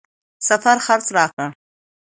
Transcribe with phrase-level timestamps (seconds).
[0.47, 1.49] سفر خرڅ راکړ.